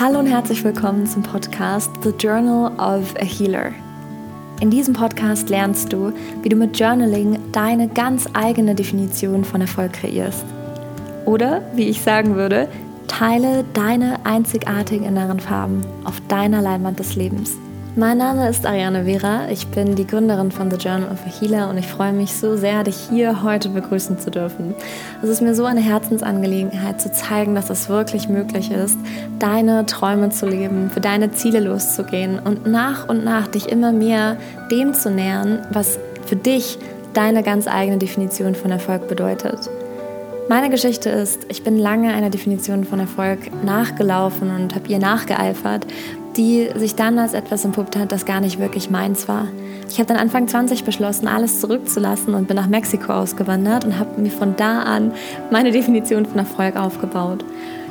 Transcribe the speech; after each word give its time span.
Hallo 0.00 0.20
und 0.20 0.28
herzlich 0.28 0.62
willkommen 0.62 1.08
zum 1.08 1.24
Podcast 1.24 1.90
The 2.04 2.10
Journal 2.10 2.70
of 2.78 3.16
a 3.16 3.24
Healer. 3.24 3.72
In 4.60 4.70
diesem 4.70 4.94
Podcast 4.94 5.48
lernst 5.48 5.92
du, 5.92 6.12
wie 6.40 6.48
du 6.48 6.54
mit 6.54 6.78
Journaling 6.78 7.40
deine 7.50 7.88
ganz 7.88 8.28
eigene 8.32 8.76
Definition 8.76 9.44
von 9.44 9.60
Erfolg 9.60 9.94
kreierst. 9.94 10.44
Oder, 11.24 11.62
wie 11.74 11.88
ich 11.88 12.00
sagen 12.00 12.36
würde, 12.36 12.68
teile 13.08 13.64
deine 13.74 14.24
einzigartigen 14.24 15.04
inneren 15.04 15.40
Farben 15.40 15.84
auf 16.04 16.20
deiner 16.28 16.62
Leinwand 16.62 17.00
des 17.00 17.16
Lebens. 17.16 17.56
Mein 17.98 18.18
Name 18.18 18.48
ist 18.48 18.64
Ariane 18.64 19.06
Vera, 19.06 19.48
ich 19.50 19.66
bin 19.66 19.96
die 19.96 20.06
Gründerin 20.06 20.52
von 20.52 20.70
The 20.70 20.76
Journal 20.76 21.10
of 21.10 21.18
a 21.26 21.40
Healer 21.40 21.68
und 21.68 21.78
ich 21.78 21.88
freue 21.88 22.12
mich 22.12 22.32
so 22.32 22.56
sehr, 22.56 22.84
dich 22.84 22.96
hier 23.10 23.42
heute 23.42 23.70
begrüßen 23.70 24.20
zu 24.20 24.30
dürfen. 24.30 24.72
Es 25.20 25.28
ist 25.28 25.42
mir 25.42 25.52
so 25.52 25.64
eine 25.64 25.80
Herzensangelegenheit 25.80 27.00
zu 27.00 27.10
zeigen, 27.10 27.56
dass 27.56 27.70
es 27.70 27.88
wirklich 27.88 28.28
möglich 28.28 28.70
ist, 28.70 28.96
deine 29.40 29.84
Träume 29.84 30.30
zu 30.30 30.46
leben, 30.46 30.90
für 30.90 31.00
deine 31.00 31.32
Ziele 31.32 31.58
loszugehen 31.58 32.38
und 32.38 32.68
nach 32.68 33.08
und 33.08 33.24
nach 33.24 33.48
dich 33.48 33.68
immer 33.68 33.90
mehr 33.90 34.36
dem 34.70 34.94
zu 34.94 35.10
nähern, 35.10 35.66
was 35.72 35.98
für 36.24 36.36
dich 36.36 36.78
deine 37.14 37.42
ganz 37.42 37.66
eigene 37.66 37.98
Definition 37.98 38.54
von 38.54 38.70
Erfolg 38.70 39.08
bedeutet. 39.08 39.68
Meine 40.48 40.70
Geschichte 40.70 41.10
ist, 41.10 41.44
ich 41.50 41.62
bin 41.62 41.76
lange 41.76 42.14
einer 42.14 42.30
Definition 42.30 42.84
von 42.84 43.00
Erfolg 43.00 43.62
nachgelaufen 43.64 44.50
und 44.50 44.74
habe 44.74 44.88
ihr 44.88 44.98
nachgeeifert 44.98 45.86
die 46.38 46.70
sich 46.76 46.94
dann 46.94 47.18
als 47.18 47.34
etwas 47.34 47.64
entpuppt 47.64 47.96
hat, 47.96 48.12
das 48.12 48.24
gar 48.24 48.40
nicht 48.40 48.58
wirklich 48.60 48.88
meins 48.88 49.28
war. 49.28 49.48
Ich 49.90 49.98
habe 49.98 50.06
dann 50.06 50.16
Anfang 50.16 50.46
20 50.46 50.84
beschlossen, 50.84 51.26
alles 51.26 51.60
zurückzulassen 51.60 52.34
und 52.34 52.46
bin 52.46 52.56
nach 52.56 52.68
Mexiko 52.68 53.12
ausgewandert 53.12 53.84
und 53.84 53.98
habe 53.98 54.20
mir 54.20 54.30
von 54.30 54.54
da 54.56 54.82
an 54.82 55.12
meine 55.50 55.72
Definition 55.72 56.24
von 56.24 56.38
Erfolg 56.38 56.76
aufgebaut. 56.76 57.44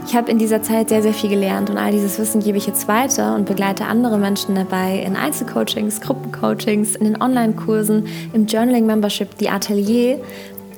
Ich 0.08 0.16
habe 0.16 0.32
in 0.32 0.40
dieser 0.40 0.62
Zeit 0.62 0.88
sehr, 0.88 1.02
sehr 1.02 1.14
viel 1.14 1.30
gelernt 1.30 1.70
und 1.70 1.78
all 1.78 1.92
dieses 1.92 2.18
Wissen 2.18 2.42
gebe 2.42 2.58
ich 2.58 2.66
jetzt 2.66 2.88
weiter 2.88 3.36
und 3.36 3.46
begleite 3.46 3.86
andere 3.86 4.18
Menschen 4.18 4.56
dabei 4.56 5.04
in 5.06 5.18
Einzelcoachings, 5.18 6.00
Gruppencoachings, 6.00 6.96
in 6.96 7.04
den 7.04 7.22
Online-Kursen, 7.22 8.08
im 8.32 8.48
Journaling-Membership, 8.48 9.38
die 9.38 9.50
Atelier, 9.50 10.22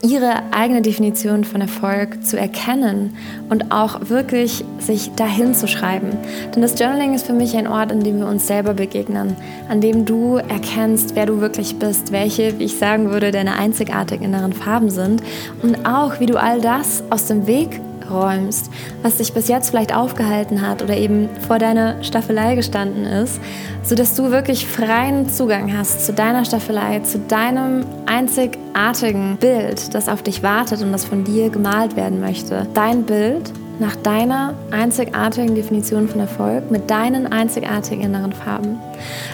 ihre 0.01 0.51
eigene 0.51 0.81
Definition 0.81 1.43
von 1.43 1.61
Erfolg 1.61 2.23
zu 2.23 2.37
erkennen 2.37 3.15
und 3.49 3.71
auch 3.71 4.09
wirklich 4.09 4.63
sich 4.79 5.11
dahin 5.15 5.53
zu 5.53 5.67
schreiben. 5.67 6.17
Denn 6.53 6.61
das 6.61 6.79
Journaling 6.79 7.13
ist 7.13 7.25
für 7.25 7.33
mich 7.33 7.55
ein 7.57 7.67
Ort, 7.67 7.91
an 7.91 8.01
dem 8.01 8.19
wir 8.19 8.27
uns 8.27 8.47
selber 8.47 8.73
begegnen, 8.73 9.35
an 9.67 9.81
dem 9.81 10.05
du 10.05 10.35
erkennst, 10.37 11.15
wer 11.15 11.25
du 11.25 11.41
wirklich 11.41 11.77
bist, 11.77 12.11
welche, 12.11 12.57
wie 12.59 12.65
ich 12.65 12.77
sagen 12.77 13.11
würde, 13.11 13.31
deine 13.31 13.55
einzigartigen 13.55 14.25
inneren 14.25 14.53
Farben 14.53 14.89
sind 14.89 15.21
und 15.61 15.85
auch, 15.85 16.19
wie 16.19 16.25
du 16.25 16.39
all 16.39 16.61
das 16.61 17.03
aus 17.09 17.25
dem 17.25 17.47
Weg 17.47 17.81
räumst, 18.09 18.69
was 19.01 19.17
dich 19.17 19.33
bis 19.33 19.47
jetzt 19.47 19.69
vielleicht 19.69 19.95
aufgehalten 19.95 20.65
hat 20.65 20.81
oder 20.81 20.95
eben 20.95 21.29
vor 21.47 21.59
deiner 21.59 22.03
Staffelei 22.03 22.55
gestanden 22.55 23.05
ist, 23.05 23.39
sodass 23.83 24.15
du 24.15 24.31
wirklich 24.31 24.67
freien 24.67 25.29
Zugang 25.29 25.75
hast 25.75 26.05
zu 26.05 26.13
deiner 26.13 26.45
Staffelei, 26.45 26.99
zu 26.99 27.19
deinem 27.19 27.85
einzigartigen 28.05 29.37
Bild, 29.37 29.93
das 29.93 30.09
auf 30.09 30.23
dich 30.23 30.43
wartet 30.43 30.81
und 30.81 30.91
das 30.91 31.05
von 31.05 31.23
dir 31.23 31.49
gemalt 31.49 31.95
werden 31.95 32.19
möchte. 32.19 32.67
Dein 32.73 33.03
Bild 33.03 33.51
nach 33.79 33.95
deiner 33.95 34.53
einzigartigen 34.71 35.55
Definition 35.55 36.07
von 36.07 36.19
Erfolg 36.19 36.69
mit 36.69 36.87
deinen 36.89 37.31
einzigartigen 37.31 38.03
inneren 38.03 38.33
Farben. 38.33 38.79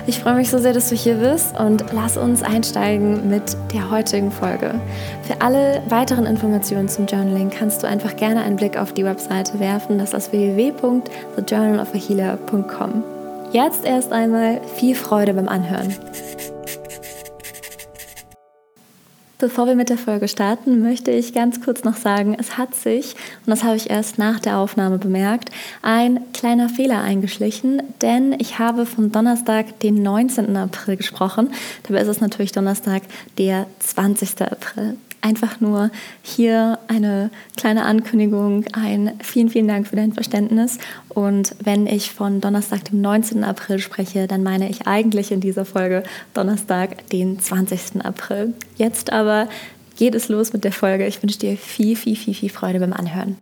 Ich 0.08 0.20
freue 0.20 0.36
mich 0.36 0.50
so 0.50 0.60
sehr, 0.60 0.74
dass 0.74 0.90
du 0.90 0.96
hier 0.96 1.16
bist 1.16 1.60
und 1.60 1.84
lass 1.94 2.18
uns 2.18 2.44
einsteigen 2.44 3.30
mit 3.30 3.58
der 3.74 3.90
heutigen 3.90 4.32
Folge. 4.32 4.76
Für 5.24 5.42
alle 5.42 5.82
weiteren 5.90 6.26
Informationen 6.26 6.88
zum 6.88 7.08
Journaling 7.08 7.50
kannst 7.50 7.84
du 7.84 7.88
einfach 7.88 8.16
gerne 8.16 8.44
einen 8.44 8.56
Blick 8.56 8.78
auf 8.78 8.94
die 8.94 9.04
Webseite 9.04 9.60
werfen. 9.60 9.98
Das 9.98 10.14
ist 10.14 10.32
www.thejournalofahealer.com. 10.32 13.04
Jetzt 13.52 13.86
erst 13.86 14.12
einmal 14.12 14.60
viel 14.76 14.96
Freude 14.96 15.34
beim 15.34 15.48
Anhören. 15.48 15.96
Bevor 19.46 19.68
wir 19.68 19.76
mit 19.76 19.90
der 19.90 20.00
Folge 20.00 20.28
starten, 20.28 20.82
möchte 20.82 21.12
ich 21.12 21.32
ganz 21.32 21.62
kurz 21.64 21.84
noch 21.84 21.98
sagen, 21.98 22.36
es 22.40 22.58
hat 22.58 22.74
sich, 22.74 23.14
und 23.46 23.52
das 23.52 23.64
habe 23.64 23.76
ich 23.76 23.92
erst 23.92 24.18
nach 24.18 24.40
der 24.40 24.58
Aufnahme 24.58 24.98
bemerkt, 24.98 25.52
ein 25.84 26.20
kleiner 26.34 26.68
Fehler 26.68 27.02
eingeschlichen, 27.02 27.84
denn 28.02 28.36
ich 28.40 28.58
habe 28.58 28.88
vom 28.88 29.12
Donnerstag, 29.12 29.80
den 29.82 30.02
19. 30.02 30.58
April 30.58 30.98
gesprochen. 30.98 31.52
Dabei 31.84 32.02
ist 32.02 32.08
es 32.08 32.22
natürlich 32.22 32.54
Donnerstag, 32.54 33.04
der 33.38 33.68
20. 33.82 34.42
April 34.42 34.98
einfach 35.26 35.60
nur 35.60 35.90
hier 36.22 36.78
eine 36.88 37.32
kleine 37.58 37.86
Ankündigung, 37.86 38.66
ein 38.74 39.14
vielen, 39.22 39.50
vielen 39.50 39.68
Dank 39.68 39.88
für 39.88 39.96
dein 39.96 40.14
Verständnis. 40.14 40.78
Und 41.10 41.56
wenn 41.64 41.88
ich 41.88 42.12
von 42.12 42.42
Donnerstag, 42.42 42.86
dem 42.86 43.02
19. 43.02 43.44
April 43.44 43.80
spreche, 43.80 44.28
dann 44.28 44.44
meine 44.44 44.70
ich 44.70 44.88
eigentlich 44.88 45.32
in 45.32 45.42
dieser 45.42 45.66
Folge 45.66 46.04
Donnerstag, 46.34 47.10
den 47.10 47.40
20. 47.40 48.06
April. 48.06 48.54
Jetzt 48.78 49.12
aber 49.12 49.50
geht 49.98 50.14
es 50.14 50.30
los 50.30 50.54
mit 50.54 50.64
der 50.64 50.72
Folge. 50.72 51.08
Ich 51.08 51.24
wünsche 51.24 51.40
dir 51.40 51.58
viel, 51.58 51.96
viel, 51.96 52.16
viel, 52.16 52.36
viel 52.36 52.50
Freude 52.50 52.80
beim 52.80 52.94
Anhören. 52.94 53.38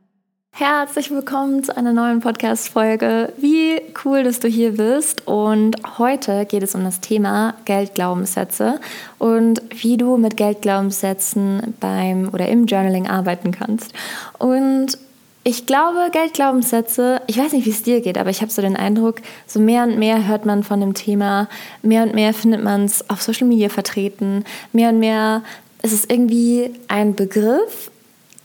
Herzlich 0.55 1.09
willkommen 1.09 1.63
zu 1.63 1.75
einer 1.75 1.93
neuen 1.93 2.19
Podcast-Folge. 2.19 3.33
Wie 3.37 3.81
cool, 4.05 4.21
dass 4.23 4.39
du 4.39 4.47
hier 4.47 4.73
bist. 4.73 5.27
Und 5.27 5.77
heute 5.97 6.45
geht 6.45 6.61
es 6.61 6.75
um 6.75 6.83
das 6.83 6.99
Thema 6.99 7.55
Geldglaubenssätze 7.65 8.79
und 9.17 9.63
wie 9.71 9.97
du 9.97 10.15
mit 10.15 10.37
Geldglaubenssätzen 10.37 11.73
beim 11.79 12.29
oder 12.31 12.49
im 12.49 12.67
Journaling 12.67 13.07
arbeiten 13.07 13.49
kannst. 13.49 13.93
Und 14.37 14.99
ich 15.43 15.65
glaube, 15.65 16.11
Geldglaubenssätze, 16.11 17.21
ich 17.25 17.39
weiß 17.39 17.53
nicht, 17.53 17.65
wie 17.65 17.71
es 17.71 17.81
dir 17.81 18.01
geht, 18.01 18.19
aber 18.19 18.29
ich 18.29 18.41
habe 18.41 18.51
so 18.51 18.61
den 18.61 18.77
Eindruck, 18.77 19.23
so 19.47 19.59
mehr 19.59 19.81
und 19.85 19.97
mehr 19.97 20.27
hört 20.27 20.45
man 20.45 20.61
von 20.61 20.79
dem 20.79 20.93
Thema, 20.93 21.49
mehr 21.81 22.03
und 22.03 22.13
mehr 22.13 22.31
findet 22.31 22.63
man 22.63 22.85
es 22.85 23.09
auf 23.09 23.23
Social 23.23 23.47
Media 23.47 23.69
vertreten, 23.69 24.45
mehr 24.71 24.89
und 24.89 24.99
mehr 24.99 25.41
ist 25.81 25.93
es 25.93 26.05
irgendwie 26.05 26.69
ein 26.87 27.15
Begriff, 27.15 27.89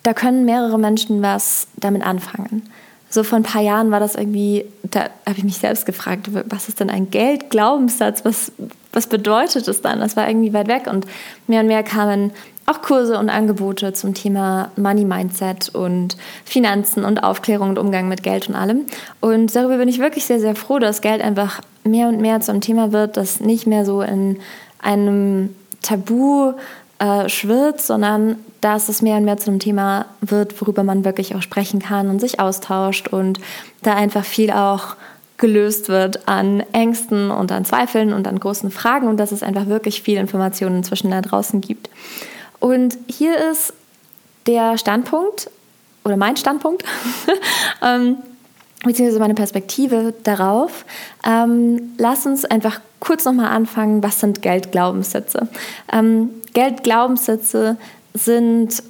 da 0.08 0.14
können 0.14 0.46
mehrere 0.46 0.78
Menschen 0.78 1.20
was 1.20 1.66
damit 1.76 2.02
anfangen. 2.02 2.62
So 3.10 3.22
vor 3.24 3.36
ein 3.36 3.42
paar 3.42 3.60
Jahren 3.60 3.90
war 3.90 4.00
das 4.00 4.14
irgendwie, 4.14 4.64
da 4.82 5.10
habe 5.26 5.36
ich 5.36 5.44
mich 5.44 5.58
selbst 5.58 5.84
gefragt, 5.84 6.30
was 6.46 6.70
ist 6.70 6.80
denn 6.80 6.88
ein 6.88 7.10
Geldglaubenssatz? 7.10 8.24
Was, 8.24 8.50
was 8.90 9.06
bedeutet 9.06 9.68
es 9.68 9.82
dann? 9.82 10.00
Das 10.00 10.16
war 10.16 10.26
irgendwie 10.26 10.54
weit 10.54 10.66
weg 10.66 10.86
und 10.90 11.06
mehr 11.46 11.60
und 11.60 11.66
mehr 11.66 11.82
kamen 11.82 12.32
auch 12.64 12.80
Kurse 12.80 13.18
und 13.18 13.28
Angebote 13.28 13.92
zum 13.92 14.14
Thema 14.14 14.70
Money 14.76 15.04
Mindset 15.04 15.74
und 15.74 16.16
Finanzen 16.46 17.04
und 17.04 17.22
Aufklärung 17.22 17.68
und 17.68 17.78
Umgang 17.78 18.08
mit 18.08 18.22
Geld 18.22 18.48
und 18.48 18.54
allem. 18.54 18.86
Und 19.20 19.54
darüber 19.54 19.76
bin 19.76 19.90
ich 19.90 19.98
wirklich 19.98 20.24
sehr, 20.24 20.40
sehr 20.40 20.54
froh, 20.54 20.78
dass 20.78 21.02
Geld 21.02 21.20
einfach 21.20 21.60
mehr 21.84 22.08
und 22.08 22.18
mehr 22.18 22.40
zum 22.40 22.62
Thema 22.62 22.92
wird, 22.92 23.18
das 23.18 23.40
nicht 23.40 23.66
mehr 23.66 23.84
so 23.84 24.00
in 24.00 24.38
einem 24.78 25.54
Tabu 25.82 26.54
äh, 26.98 27.28
schwirrt, 27.28 27.80
sondern 27.80 28.36
dass 28.60 28.88
es 28.88 29.02
mehr 29.02 29.16
und 29.16 29.24
mehr 29.24 29.36
zu 29.36 29.50
einem 29.50 29.60
Thema 29.60 30.06
wird, 30.20 30.60
worüber 30.60 30.82
man 30.82 31.04
wirklich 31.04 31.34
auch 31.34 31.42
sprechen 31.42 31.80
kann 31.80 32.08
und 32.08 32.20
sich 32.20 32.40
austauscht 32.40 33.08
und 33.08 33.38
da 33.82 33.94
einfach 33.94 34.24
viel 34.24 34.50
auch 34.50 34.96
gelöst 35.36 35.88
wird 35.88 36.26
an 36.28 36.64
Ängsten 36.72 37.30
und 37.30 37.52
an 37.52 37.64
Zweifeln 37.64 38.12
und 38.12 38.26
an 38.26 38.40
großen 38.40 38.70
Fragen 38.70 39.06
und 39.06 39.18
dass 39.18 39.30
es 39.30 39.44
einfach 39.44 39.66
wirklich 39.66 40.02
viel 40.02 40.18
Informationen 40.18 40.78
inzwischen 40.78 41.10
da 41.10 41.20
draußen 41.20 41.60
gibt. 41.60 41.88
Und 42.58 42.98
hier 43.06 43.50
ist 43.50 43.72
der 44.46 44.76
Standpunkt 44.76 45.50
oder 46.04 46.16
mein 46.16 46.36
Standpunkt, 46.36 46.84
ähm, 47.82 48.16
beziehungsweise 48.84 49.18
meine 49.18 49.34
Perspektive 49.34 50.14
darauf. 50.24 50.84
Ähm, 51.26 51.94
lass 51.98 52.26
uns 52.26 52.44
einfach 52.44 52.80
kurz 53.00 53.24
nochmal 53.24 53.50
anfangen, 53.50 54.02
was 54.02 54.20
sind 54.20 54.42
Geldglaubenssätze? 54.42 55.48
Ähm, 55.92 56.30
Geldglaubenssätze 56.54 57.76
sind 58.14 58.82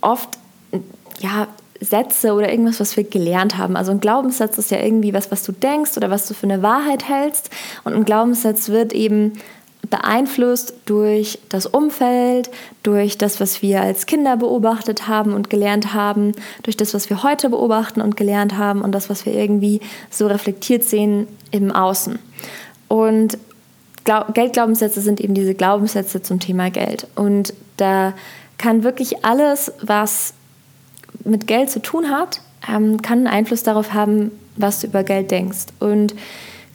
oft 0.00 0.30
ja, 1.20 1.48
Sätze 1.80 2.32
oder 2.32 2.50
irgendwas, 2.50 2.80
was 2.80 2.96
wir 2.96 3.04
gelernt 3.04 3.58
haben. 3.58 3.76
Also 3.76 3.92
ein 3.92 4.00
Glaubenssatz 4.00 4.58
ist 4.58 4.70
ja 4.70 4.80
irgendwie 4.80 5.12
was, 5.12 5.30
was 5.30 5.42
du 5.42 5.52
denkst 5.52 5.96
oder 5.96 6.10
was 6.10 6.26
du 6.26 6.34
für 6.34 6.44
eine 6.44 6.62
Wahrheit 6.62 7.08
hältst. 7.08 7.50
Und 7.84 7.94
ein 7.94 8.04
Glaubenssatz 8.04 8.68
wird 8.68 8.92
eben 8.92 9.34
beeinflusst 9.90 10.74
durch 10.86 11.38
das 11.48 11.66
Umfeld, 11.66 12.50
durch 12.82 13.18
das, 13.18 13.40
was 13.40 13.62
wir 13.62 13.80
als 13.80 14.06
Kinder 14.06 14.36
beobachtet 14.36 15.08
haben 15.08 15.32
und 15.32 15.50
gelernt 15.50 15.94
haben, 15.94 16.32
durch 16.62 16.76
das, 16.76 16.94
was 16.94 17.10
wir 17.10 17.22
heute 17.22 17.50
beobachten 17.50 18.00
und 18.00 18.16
gelernt 18.16 18.56
haben 18.56 18.82
und 18.82 18.92
das, 18.92 19.10
was 19.10 19.26
wir 19.26 19.34
irgendwie 19.34 19.80
so 20.10 20.26
reflektiert 20.26 20.84
sehen 20.84 21.26
im 21.50 21.72
Außen. 21.72 22.18
Und 22.88 23.38
Geldglaubenssätze 24.04 25.00
sind 25.00 25.20
eben 25.20 25.34
diese 25.34 25.54
Glaubenssätze 25.54 26.22
zum 26.22 26.38
Thema 26.38 26.70
Geld. 26.70 27.08
Und 27.16 27.52
da 27.76 28.14
kann 28.58 28.84
wirklich 28.84 29.24
alles, 29.24 29.72
was 29.82 30.34
mit 31.24 31.46
Geld 31.46 31.70
zu 31.70 31.82
tun 31.82 32.10
hat, 32.10 32.40
ähm, 32.68 33.02
kann 33.02 33.18
einen 33.18 33.26
Einfluss 33.26 33.62
darauf 33.62 33.92
haben, 33.92 34.30
was 34.56 34.80
du 34.80 34.86
über 34.86 35.02
Geld 35.02 35.30
denkst. 35.30 35.66
Und 35.80 36.14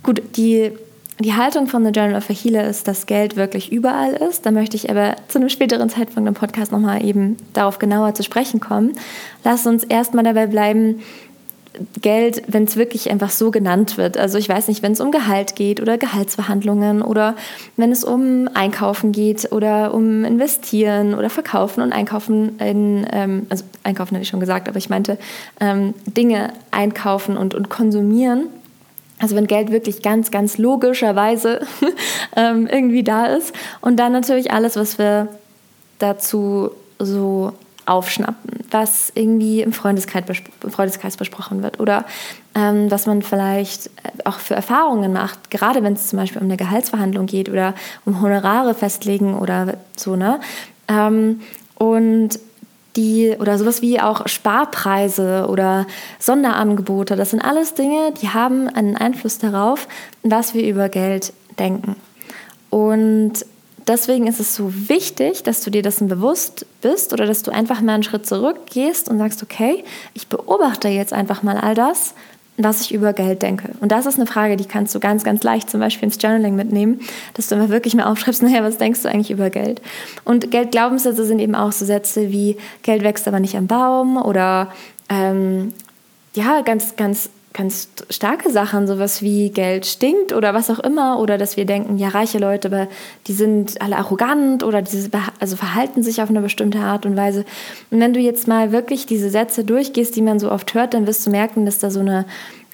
gut, 0.04 0.22
die, 0.36 0.72
die 1.20 1.34
Haltung 1.34 1.68
von 1.68 1.86
The 1.86 1.92
Journal 1.92 2.16
of 2.16 2.30
a 2.30 2.34
Healer 2.34 2.68
ist, 2.68 2.88
dass 2.88 3.06
Geld 3.06 3.36
wirklich 3.36 3.72
überall 3.72 4.14
ist. 4.14 4.46
Da 4.46 4.52
möchte 4.52 4.76
ich 4.76 4.90
aber 4.90 5.16
zu 5.28 5.40
einem 5.40 5.50
späteren 5.50 5.90
Zeitpunkt 5.90 6.28
im 6.28 6.34
Podcast 6.34 6.72
nochmal 6.72 7.06
eben 7.06 7.38
darauf 7.54 7.80
genauer 7.80 8.16
zu 8.16 8.24
sprechen 8.24 8.60
kommen. 8.60 8.94
Lass 9.44 9.68
uns 9.68 9.84
erstmal 9.84 10.24
dabei 10.24 10.48
bleiben, 10.48 11.02
Geld, 12.02 12.44
wenn 12.48 12.66
es 12.66 12.76
wirklich 12.76 13.10
einfach 13.10 13.30
so 13.30 13.50
genannt 13.50 13.98
wird. 13.98 14.18
Also 14.18 14.38
ich 14.38 14.50
weiß 14.50 14.68
nicht, 14.68 14.84
wenn 14.84 14.92
es 14.92 15.00
um 15.00 15.12
Gehalt 15.12 15.56
geht 15.56 15.82
oder 15.82 15.98
Gehaltsverhandlungen 15.98 17.02
oder 17.02 17.36
wenn 17.78 17.92
es 17.92 18.04
um 18.04 18.50
Einkaufen 18.54 19.14
geht 19.14 19.52
oder 19.54 19.94
um 19.94 20.26
Investieren 20.26 21.14
oder 21.14 21.30
Verkaufen 21.30 21.82
und 21.82 21.94
Einkaufen 21.94 22.60
in, 22.60 23.08
ähm, 23.12 23.48
also 23.50 23.64
Einkaufen 23.84 24.16
hatte 24.16 24.24
ich 24.24 24.30
schon 24.30 24.42
gesagt, 24.42 24.68
aber 24.68 24.78
ich 24.78 24.90
meinte 24.90 25.18
ähm, 25.62 25.94
Dinge 26.06 26.52
einkaufen 26.72 27.38
und, 27.38 27.54
und 27.54 27.70
konsumieren. 27.70 28.48
Also 29.22 29.36
wenn 29.36 29.48
Geld 29.48 29.72
wirklich 29.72 30.02
ganz, 30.02 30.32
ganz 30.32 30.58
logischerweise 30.58 31.62
ähm, 32.36 32.68
irgendwie 32.68 33.04
da 33.04 33.28
ist. 33.28 33.54
Und 33.80 33.98
dann 33.98 34.12
natürlich 34.12 34.52
alles, 34.52 34.76
was 34.76 34.98
wir 34.98 35.28
dazu 36.00 36.72
so 36.98 37.54
aufschnappen, 37.86 38.66
was 38.70 39.12
irgendwie 39.16 39.62
im 39.62 39.74
Freundeskreis, 39.74 40.24
im 40.64 40.72
Freundeskreis 40.72 41.18
besprochen 41.18 41.64
wird 41.64 41.80
oder 41.80 42.06
ähm, 42.56 42.90
was 42.92 43.06
man 43.06 43.22
vielleicht 43.22 43.88
äh, 43.88 44.24
auch 44.26 44.40
für 44.40 44.56
Erfahrungen 44.56 45.14
macht, 45.14 45.50
gerade 45.52 45.84
wenn 45.84 45.94
es 45.94 46.08
zum 46.08 46.18
Beispiel 46.18 46.42
um 46.42 46.48
eine 46.48 46.58
Gehaltsverhandlung 46.58 47.26
geht 47.26 47.50
oder 47.50 47.74
um 48.06 48.22
Honorare 48.22 48.76
festlegen 48.76 49.38
oder 49.38 49.78
so, 49.96 50.16
ne? 50.16 50.40
Ähm, 50.88 51.42
und 51.76 52.40
die 52.96 53.36
oder 53.40 53.58
sowas 53.58 53.82
wie 53.82 54.00
auch 54.00 54.28
Sparpreise 54.28 55.48
oder 55.50 55.88
Sonderangebote, 56.20 57.16
das 57.16 57.32
sind 57.32 57.42
alles 57.42 57.74
Dinge, 57.74 58.14
die 58.22 58.30
haben 58.30 58.68
einen 58.68 58.98
Einfluss 58.98 59.38
darauf, 59.38 59.88
was 60.24 60.54
wir 60.54 60.68
über 60.68 60.90
Geld 60.90 61.34
denken. 61.58 61.96
Und 62.70 63.46
deswegen 63.88 64.28
ist 64.28 64.40
es 64.40 64.56
so 64.56 64.72
wichtig, 64.90 65.44
dass 65.44 65.62
du 65.62 65.70
dir 65.70 65.82
dessen 65.82 66.08
bewusst 66.08 66.66
bist 66.82 67.14
oder 67.14 67.26
dass 67.26 67.44
du 67.44 67.52
einfach 67.52 67.82
mal 67.82 67.94
einen 67.94 68.04
Schritt 68.04 68.26
zurückgehst 68.26 69.10
und 69.10 69.18
sagst, 69.18 69.44
okay, 69.44 69.84
ich 70.14 70.28
beobachte 70.28 70.88
jetzt 70.88 71.14
einfach 71.14 71.44
mal 71.44 71.58
all 71.58 71.76
das, 71.76 72.14
was 72.58 72.82
ich 72.82 72.94
über 72.94 73.14
Geld 73.14 73.42
denke. 73.42 73.72
Und 73.80 73.92
das 73.92 74.06
ist 74.06 74.16
eine 74.16 74.28
Frage, 74.28 74.58
die 74.58 74.66
kannst 74.66 74.94
du 74.94 75.00
ganz, 75.00 75.24
ganz 75.24 75.44
leicht 75.44 75.70
zum 75.70 75.80
Beispiel 75.80 76.08
ins 76.08 76.22
Journaling 76.22 76.56
mitnehmen, 76.56 77.00
dass 77.34 77.48
du 77.48 77.56
immer 77.56 77.70
wirklich 77.70 77.96
mal 77.96 78.06
aufschreibst, 78.06 78.44
naja, 78.44 78.64
was 78.64 78.78
denkst 78.78 79.02
du 79.02 79.10
eigentlich 79.10 79.32
über 79.32 79.50
Geld? 79.50 79.82
Und 80.24 80.52
Geldglaubenssätze 80.52 81.26
sind 81.26 81.40
eben 81.40 81.56
auch 81.56 81.72
so 81.72 81.86
Sätze 81.86 82.32
wie 82.32 82.58
Geld 82.84 83.04
wächst 83.04 83.28
aber 83.28 83.40
nicht 83.40 83.56
am 83.56 83.68
Baum 83.68 84.18
oder 84.18 84.72
ähm, 85.10 85.74
ja, 86.34 86.62
ganz, 86.62 86.96
ganz 86.96 87.30
ganz 87.54 87.90
starke 88.10 88.50
Sachen, 88.50 88.88
sowas 88.88 89.22
wie 89.22 89.50
Geld 89.50 89.86
stinkt 89.86 90.34
oder 90.34 90.54
was 90.54 90.70
auch 90.70 90.80
immer, 90.80 91.20
oder 91.20 91.38
dass 91.38 91.58
wir 91.58 91.66
denken, 91.66 91.98
ja, 91.98 92.10
reiche 92.10 92.38
Leute, 92.38 92.70
aber 92.70 92.88
die 93.28 93.34
sind 93.34 93.82
alle 93.82 93.98
arrogant 93.98 94.64
oder 94.64 94.82
diese, 94.82 95.10
also 95.40 95.56
verhalten 95.56 96.02
sich 96.02 96.22
auf 96.22 96.30
eine 96.30 96.42
bestimmte 96.42 96.80
Art 96.80 97.06
und 97.06 97.18
Weise. 97.18 97.46
Und 97.90 98.00
wenn 98.00 98.14
du 98.14 98.20
jetzt 98.20 98.48
mal 98.48 98.72
wirklich 98.72 99.06
diese 99.06 99.30
Sätze 99.30 99.64
durchgehst, 99.64 100.16
die 100.16 100.22
man 100.22 100.40
so 100.40 100.52
oft 100.52 100.74
hört, 100.74 100.94
dann 100.94 101.08
wirst 101.08 101.26
du 101.26 101.30
merken, 101.30 101.66
dass 101.66 101.80
da 101.80 101.92
so 101.92 102.00
eine, 102.00 102.26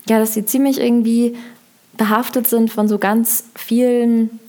ja, 0.07 0.19
dass 0.19 0.33
sie 0.33 0.45
ziemlich 0.45 0.79
irgendwie 0.79 1.35
behaftet 1.97 2.47
sind 2.47 2.71
von 2.71 2.87
so 2.87 2.99
ganz 2.99 3.45
vielen 3.55 4.39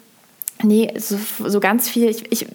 Nee, 0.63 0.93
so, 0.97 1.17
so 1.47 1.61
ganz 1.61 1.89
viel. 1.89 2.09
Ich, 2.09 2.33
ich 2.33 2.47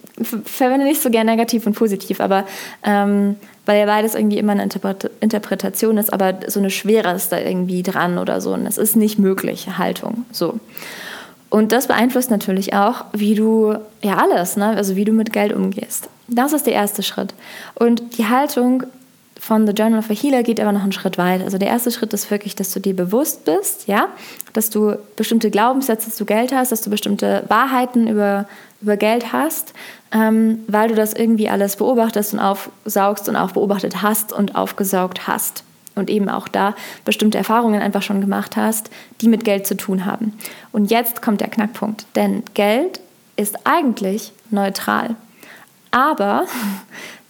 verwende 0.43 0.85
nicht 0.85 1.01
so 1.01 1.09
gern 1.09 1.25
negativ 1.25 1.65
und 1.65 1.73
positiv, 1.73 2.19
aber 2.19 2.45
ähm, 2.83 3.37
weil 3.65 3.79
ja 3.79 3.85
beides 3.85 4.15
irgendwie 4.15 4.37
immer 4.37 4.51
eine 4.51 4.67
Interpretation 5.19 5.97
ist, 5.97 6.11
aber 6.11 6.33
so 6.47 6.59
eine 6.59 6.69
Schwere 6.69 7.13
ist 7.13 7.31
da 7.31 7.39
irgendwie 7.39 7.83
dran 7.83 8.17
oder 8.17 8.41
so. 8.41 8.53
Und 8.53 8.65
es 8.65 8.77
ist 8.77 8.95
nicht 8.95 9.19
möglich, 9.19 9.67
Haltung. 9.77 10.25
So. 10.31 10.59
Und 11.49 11.71
das 11.71 11.87
beeinflusst 11.87 12.31
natürlich 12.31 12.73
auch, 12.73 13.05
wie 13.13 13.35
du, 13.35 13.75
ja 14.01 14.17
alles, 14.17 14.57
ne? 14.57 14.69
also 14.69 14.95
wie 14.95 15.05
du 15.05 15.13
mit 15.13 15.31
Geld 15.31 15.53
umgehst. 15.53 16.09
Das 16.27 16.51
ist 16.51 16.65
der 16.65 16.73
erste 16.73 17.03
Schritt. 17.03 17.33
Und 17.75 18.17
die 18.17 18.27
Haltung 18.27 18.83
von 19.39 19.67
The 19.67 19.73
Journal 19.73 19.99
of 19.99 20.09
a 20.09 20.13
Healer 20.13 20.43
geht 20.43 20.59
aber 20.59 20.71
noch 20.71 20.83
einen 20.83 20.91
Schritt 20.91 21.17
weiter. 21.17 21.43
Also 21.43 21.57
der 21.57 21.67
erste 21.67 21.91
Schritt 21.91 22.13
ist 22.13 22.31
wirklich, 22.31 22.55
dass 22.55 22.71
du 22.71 22.79
dir 22.79 22.95
bewusst 22.95 23.45
bist, 23.45 23.87
ja, 23.87 24.07
dass 24.53 24.69
du 24.69 24.97
bestimmte 25.15 25.49
Glaubenssätze 25.51 26.11
zu 26.11 26.25
Geld 26.25 26.53
hast, 26.53 26.71
dass 26.71 26.81
du 26.81 26.89
bestimmte 26.89 27.43
Wahrheiten 27.49 28.07
über, 28.07 28.47
über 28.81 28.95
Geld 28.95 29.33
hast, 29.33 29.73
ähm, 30.11 30.59
weil 30.67 30.89
du 30.89 30.95
das 30.95 31.13
irgendwie 31.13 31.49
alles 31.49 31.75
beobachtest 31.75 32.33
und 32.33 32.39
aufsaugst 32.39 33.27
und 33.27 33.35
auch 33.35 33.51
beobachtet 33.51 34.01
hast 34.01 34.31
und 34.31 34.55
aufgesaugt 34.55 35.27
hast. 35.27 35.63
Und 35.95 36.09
eben 36.09 36.27
auch 36.27 36.47
da 36.47 36.73
bestimmte 37.05 37.37
Erfahrungen 37.37 37.79
einfach 37.79 38.01
schon 38.01 38.19
gemacht 38.19 38.55
hast, 38.57 38.89
die 39.21 39.27
mit 39.27 39.43
Geld 39.43 39.67
zu 39.67 39.77
tun 39.77 40.05
haben. 40.05 40.33
Und 40.71 40.89
jetzt 40.89 41.21
kommt 41.21 41.39
der 41.39 41.49
Knackpunkt, 41.49 42.07
denn 42.15 42.41
Geld 42.55 42.99
ist 43.35 43.57
eigentlich 43.65 44.31
neutral. 44.49 45.15
Aber 45.91 46.45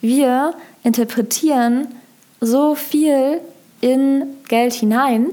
wir 0.04 0.54
interpretieren 0.84 1.88
so 2.42 2.76
viel 2.76 3.40
in 3.80 4.24
Geld 4.50 4.74
hinein. 4.74 5.28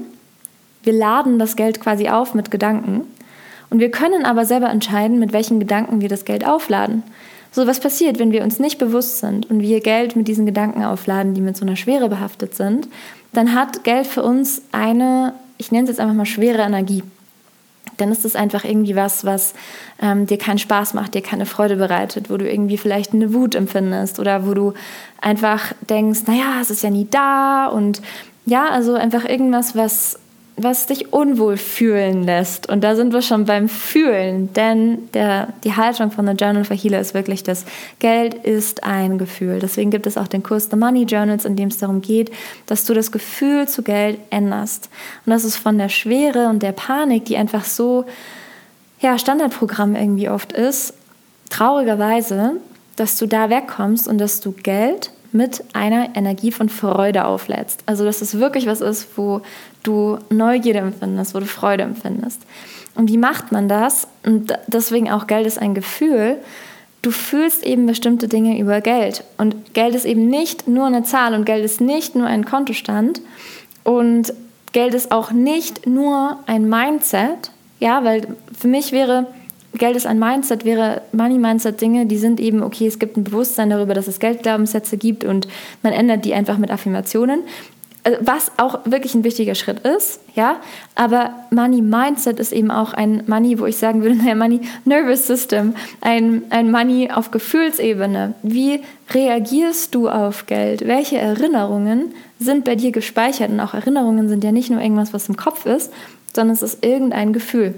Wir 0.83 0.93
laden 0.93 1.39
das 1.39 1.57
Geld 1.57 1.81
quasi 1.81 2.07
auf 2.07 2.33
mit 2.33 2.51
Gedanken. 2.51 3.01
Und 3.69 3.79
wir 3.79 3.91
können 3.91 4.25
aber 4.25 4.45
selber 4.45 4.69
entscheiden, 4.69 5.19
mit 5.19 5.33
welchen 5.33 5.59
Gedanken 5.59 5.99
wir 5.99 6.07
das 6.07 6.23
Geld 6.23 6.47
aufladen. 6.47 7.03
So, 7.51 7.67
was 7.67 7.81
passiert, 7.81 8.17
wenn 8.17 8.31
wir 8.31 8.43
uns 8.43 8.59
nicht 8.59 8.79
bewusst 8.79 9.19
sind 9.19 9.49
und 9.49 9.59
wir 9.59 9.81
Geld 9.81 10.15
mit 10.15 10.29
diesen 10.29 10.45
Gedanken 10.45 10.85
aufladen, 10.85 11.33
die 11.33 11.41
mit 11.41 11.57
so 11.57 11.65
einer 11.65 11.75
Schwere 11.75 12.07
behaftet 12.07 12.55
sind, 12.55 12.87
dann 13.33 13.53
hat 13.53 13.83
Geld 13.83 14.07
für 14.07 14.23
uns 14.23 14.61
eine, 14.71 15.33
ich 15.57 15.73
nenne 15.73 15.83
es 15.83 15.89
jetzt 15.89 15.99
einfach 15.99 16.15
mal 16.15 16.25
schwere 16.25 16.61
Energie 16.61 17.03
dann 18.01 18.11
ist 18.11 18.25
es 18.25 18.35
einfach 18.35 18.63
irgendwie 18.63 18.95
was, 18.95 19.25
was 19.25 19.53
ähm, 20.01 20.25
dir 20.25 20.37
keinen 20.37 20.57
Spaß 20.57 20.93
macht, 20.93 21.13
dir 21.13 21.21
keine 21.21 21.45
Freude 21.45 21.75
bereitet, 21.75 22.29
wo 22.29 22.37
du 22.37 22.49
irgendwie 22.49 22.77
vielleicht 22.77 23.13
eine 23.13 23.33
Wut 23.33 23.55
empfindest 23.55 24.19
oder 24.19 24.47
wo 24.47 24.53
du 24.53 24.73
einfach 25.21 25.73
denkst, 25.89 26.21
naja, 26.27 26.59
es 26.61 26.71
ist 26.71 26.83
ja 26.83 26.89
nie 26.89 27.07
da 27.09 27.67
und 27.67 28.01
ja, 28.45 28.69
also 28.69 28.95
einfach 28.95 29.25
irgendwas, 29.25 29.75
was 29.75 30.19
was 30.63 30.87
dich 30.87 31.13
unwohl 31.13 31.57
fühlen 31.57 32.23
lässt. 32.23 32.69
Und 32.69 32.83
da 32.83 32.95
sind 32.95 33.13
wir 33.13 33.21
schon 33.21 33.45
beim 33.45 33.69
Fühlen, 33.69 34.53
denn 34.53 35.09
der, 35.13 35.49
die 35.63 35.75
Haltung 35.75 36.11
von 36.11 36.27
The 36.27 36.33
Journal 36.33 36.63
for 36.63 36.75
Healer 36.75 36.99
ist 36.99 37.13
wirklich 37.13 37.43
das, 37.43 37.65
Geld 37.99 38.33
ist 38.33 38.83
ein 38.83 39.17
Gefühl. 39.17 39.59
Deswegen 39.59 39.91
gibt 39.91 40.07
es 40.07 40.17
auch 40.17 40.27
den 40.27 40.43
Kurs 40.43 40.69
The 40.69 40.77
Money 40.77 41.03
Journals, 41.03 41.45
in 41.45 41.55
dem 41.55 41.69
es 41.69 41.77
darum 41.77 42.01
geht, 42.01 42.31
dass 42.65 42.85
du 42.85 42.93
das 42.93 43.11
Gefühl 43.11 43.67
zu 43.67 43.83
Geld 43.83 44.19
änderst. 44.29 44.89
Und 45.25 45.31
das 45.31 45.43
ist 45.43 45.57
von 45.57 45.77
der 45.77 45.89
Schwere 45.89 46.47
und 46.49 46.63
der 46.63 46.71
Panik, 46.71 47.25
die 47.25 47.37
einfach 47.37 47.65
so 47.65 48.05
ja, 48.99 49.17
Standardprogramm 49.17 49.95
irgendwie 49.95 50.29
oft 50.29 50.51
ist, 50.53 50.93
traurigerweise, 51.49 52.53
dass 52.95 53.17
du 53.17 53.25
da 53.25 53.49
wegkommst 53.49 54.07
und 54.07 54.17
dass 54.17 54.39
du 54.41 54.51
Geld 54.51 55.11
mit 55.31 55.63
einer 55.73 56.15
Energie 56.15 56.51
von 56.51 56.69
Freude 56.69 57.25
auflädst. 57.25 57.83
Also 57.85 58.05
dass 58.05 58.21
es 58.21 58.39
wirklich 58.39 58.65
was 58.65 58.81
ist, 58.81 59.17
wo 59.17 59.41
du 59.83 60.17
Neugierde 60.29 60.79
empfindest, 60.79 61.33
wo 61.33 61.39
du 61.39 61.45
Freude 61.45 61.83
empfindest. 61.83 62.41
Und 62.95 63.09
wie 63.09 63.17
macht 63.17 63.51
man 63.51 63.67
das? 63.67 64.07
Und 64.25 64.53
deswegen 64.67 65.09
auch 65.09 65.27
Geld 65.27 65.47
ist 65.47 65.59
ein 65.59 65.73
Gefühl. 65.73 66.37
Du 67.01 67.11
fühlst 67.11 67.65
eben 67.65 67.85
bestimmte 67.85 68.27
Dinge 68.27 68.59
über 68.59 68.81
Geld. 68.81 69.23
Und 69.37 69.73
Geld 69.73 69.95
ist 69.95 70.05
eben 70.05 70.27
nicht 70.27 70.67
nur 70.67 70.85
eine 70.85 71.03
Zahl 71.03 71.33
und 71.33 71.45
Geld 71.45 71.63
ist 71.63 71.81
nicht 71.81 72.15
nur 72.15 72.27
ein 72.27 72.45
Kontostand. 72.45 73.21
Und 73.83 74.33
Geld 74.73 74.93
ist 74.93 75.11
auch 75.11 75.31
nicht 75.31 75.87
nur 75.87 76.37
ein 76.45 76.69
Mindset. 76.69 77.51
Ja, 77.79 78.03
weil 78.03 78.27
für 78.57 78.67
mich 78.67 78.91
wäre 78.91 79.27
Geld 79.73 79.95
ist 79.95 80.05
ein 80.05 80.19
Mindset, 80.19 80.65
wäre 80.65 81.01
Money 81.11 81.37
Mindset 81.37 81.79
Dinge, 81.79 82.05
die 82.05 82.17
sind 82.17 82.39
eben, 82.39 82.61
okay, 82.61 82.87
es 82.87 82.99
gibt 82.99 83.17
ein 83.17 83.23
Bewusstsein 83.23 83.69
darüber, 83.69 83.93
dass 83.93 84.07
es 84.07 84.19
Geldglaubenssätze 84.19 84.97
gibt 84.97 85.23
und 85.23 85.47
man 85.81 85.93
ändert 85.93 86.25
die 86.25 86.33
einfach 86.33 86.57
mit 86.57 86.71
Affirmationen. 86.71 87.43
Also, 88.03 88.17
was 88.21 88.51
auch 88.57 88.79
wirklich 88.85 89.13
ein 89.13 89.23
wichtiger 89.23 89.53
Schritt 89.53 89.81
ist, 89.81 90.21
ja, 90.35 90.59
aber 90.95 91.35
Money 91.51 91.83
Mindset 91.83 92.39
ist 92.39 92.51
eben 92.51 92.71
auch 92.71 92.93
ein 92.93 93.23
Money, 93.27 93.59
wo 93.59 93.67
ich 93.67 93.77
sagen 93.77 94.01
würde, 94.01 94.15
naja, 94.17 94.33
Money 94.33 94.61
Nervous 94.85 95.27
System, 95.27 95.75
ein, 96.01 96.43
ein 96.49 96.71
Money 96.71 97.11
auf 97.11 97.29
Gefühlsebene. 97.29 98.33
Wie 98.41 98.81
reagierst 99.11 99.93
du 99.93 100.09
auf 100.09 100.47
Geld? 100.47 100.87
Welche 100.87 101.19
Erinnerungen 101.19 102.13
sind 102.39 102.65
bei 102.65 102.75
dir 102.75 102.91
gespeichert? 102.91 103.51
Und 103.51 103.59
auch 103.59 103.75
Erinnerungen 103.75 104.29
sind 104.29 104.43
ja 104.43 104.51
nicht 104.51 104.71
nur 104.71 104.81
irgendwas, 104.81 105.13
was 105.13 105.29
im 105.29 105.37
Kopf 105.37 105.67
ist, 105.67 105.93
sondern 106.33 106.55
es 106.55 106.63
ist 106.63 106.83
irgendein 106.83 107.33
Gefühl. 107.33 107.75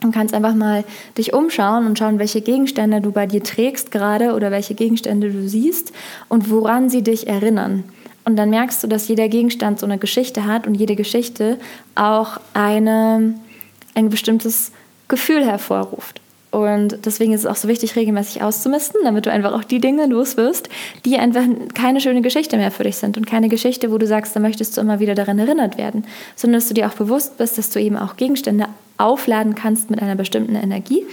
Du 0.00 0.10
kannst 0.10 0.34
einfach 0.34 0.54
mal 0.54 0.84
dich 1.18 1.34
umschauen 1.34 1.86
und 1.86 1.98
schauen, 1.98 2.18
welche 2.18 2.40
Gegenstände 2.40 3.00
du 3.00 3.12
bei 3.12 3.26
dir 3.26 3.42
trägst 3.42 3.90
gerade 3.90 4.34
oder 4.34 4.50
welche 4.50 4.74
Gegenstände 4.74 5.30
du 5.30 5.46
siehst 5.46 5.92
und 6.28 6.50
woran 6.50 6.88
sie 6.88 7.02
dich 7.02 7.26
erinnern. 7.26 7.84
Und 8.24 8.36
dann 8.36 8.50
merkst 8.50 8.82
du, 8.82 8.86
dass 8.86 9.08
jeder 9.08 9.28
Gegenstand 9.28 9.78
so 9.78 9.86
eine 9.86 9.98
Geschichte 9.98 10.46
hat 10.46 10.66
und 10.66 10.74
jede 10.74 10.96
Geschichte 10.96 11.58
auch 11.94 12.38
eine, 12.54 13.34
ein 13.94 14.08
bestimmtes 14.08 14.72
Gefühl 15.08 15.44
hervorruft. 15.44 16.20
Und 16.50 17.06
deswegen 17.06 17.32
ist 17.32 17.40
es 17.40 17.46
auch 17.46 17.56
so 17.56 17.68
wichtig, 17.68 17.94
regelmäßig 17.94 18.42
auszumisten, 18.42 19.00
damit 19.04 19.26
du 19.26 19.30
einfach 19.30 19.52
auch 19.52 19.62
die 19.62 19.80
Dinge 19.80 20.06
los 20.06 20.36
wirst, 20.36 20.68
die 21.04 21.16
einfach 21.16 21.44
keine 21.74 22.00
schöne 22.00 22.22
Geschichte 22.22 22.56
mehr 22.56 22.72
für 22.72 22.82
dich 22.82 22.96
sind 22.96 23.16
und 23.16 23.26
keine 23.26 23.48
Geschichte, 23.48 23.92
wo 23.92 23.98
du 23.98 24.06
sagst, 24.06 24.34
da 24.34 24.40
möchtest 24.40 24.76
du 24.76 24.80
immer 24.80 24.98
wieder 24.98 25.14
daran 25.14 25.38
erinnert 25.38 25.78
werden, 25.78 26.04
sondern 26.34 26.60
dass 26.60 26.68
du 26.68 26.74
dir 26.74 26.88
auch 26.88 26.94
bewusst 26.94 27.38
bist, 27.38 27.56
dass 27.56 27.70
du 27.70 27.80
eben 27.80 27.96
auch 27.96 28.16
Gegenstände 28.16 28.66
aufladen 28.98 29.54
kannst 29.54 29.90
mit 29.90 30.02
einer 30.02 30.14
bestimmten 30.14 30.56
Energie 30.56 31.04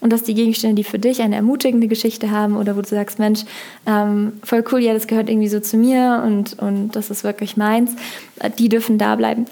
und 0.00 0.12
dass 0.12 0.22
die 0.22 0.34
Gegenstände, 0.34 0.76
die 0.76 0.84
für 0.84 0.98
dich 0.98 1.22
eine 1.22 1.36
ermutigende 1.36 1.88
Geschichte 1.88 2.30
haben 2.30 2.56
oder 2.56 2.76
wo 2.76 2.82
du 2.82 2.88
sagst, 2.88 3.18
Mensch, 3.18 3.44
ähm, 3.86 4.32
voll 4.42 4.64
cool, 4.72 4.80
ja, 4.80 4.92
das 4.92 5.06
gehört 5.06 5.30
irgendwie 5.30 5.48
so 5.48 5.60
zu 5.60 5.76
mir 5.76 6.22
und, 6.24 6.58
und 6.58 6.96
das 6.96 7.10
ist 7.10 7.24
wirklich 7.24 7.56
meins, 7.56 7.92
äh, 8.40 8.50
die 8.50 8.68
dürfen 8.68 8.98
da 8.98 9.16
bleiben. 9.16 9.46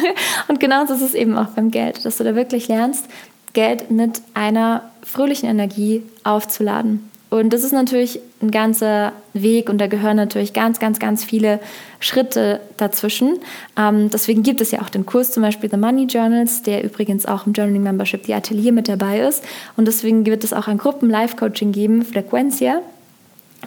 und 0.48 0.60
genauso 0.60 0.94
ist 0.94 1.02
es 1.02 1.14
eben 1.14 1.36
auch 1.36 1.48
beim 1.48 1.70
Geld, 1.70 2.04
dass 2.04 2.16
du 2.18 2.24
da 2.24 2.34
wirklich 2.34 2.68
lernst, 2.68 3.06
Geld 3.52 3.90
mit 3.90 4.22
einer 4.34 4.90
fröhlichen 5.02 5.48
Energie 5.48 6.02
aufzuladen. 6.24 7.10
Und 7.30 7.52
das 7.52 7.62
ist 7.62 7.72
natürlich 7.72 8.18
ein 8.42 8.50
ganzer 8.50 9.12
Weg 9.34 9.70
und 9.70 9.78
da 9.78 9.86
gehören 9.86 10.16
natürlich 10.16 10.52
ganz, 10.52 10.80
ganz, 10.80 10.98
ganz 10.98 11.22
viele 11.22 11.60
Schritte 12.00 12.60
dazwischen. 12.76 13.38
Ähm, 13.78 14.10
deswegen 14.10 14.42
gibt 14.42 14.60
es 14.60 14.72
ja 14.72 14.82
auch 14.82 14.88
den 14.88 15.06
Kurs 15.06 15.30
zum 15.30 15.44
Beispiel 15.44 15.70
The 15.70 15.76
Money 15.76 16.06
Journals, 16.06 16.62
der 16.62 16.82
übrigens 16.82 17.26
auch 17.26 17.46
im 17.46 17.52
Journaling 17.52 17.84
Membership 17.84 18.24
die 18.24 18.34
Atelier 18.34 18.72
mit 18.72 18.88
dabei 18.88 19.20
ist. 19.20 19.44
Und 19.76 19.86
deswegen 19.86 20.26
wird 20.26 20.42
es 20.42 20.52
auch 20.52 20.66
ein 20.66 20.78
Gruppen-Live-Coaching 20.78 21.70
geben, 21.70 22.04
Frequencia. 22.04 22.82